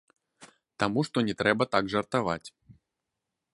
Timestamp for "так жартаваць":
1.77-2.43